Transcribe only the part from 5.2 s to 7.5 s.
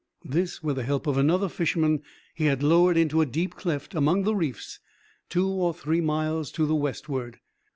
two or three miles to the westward.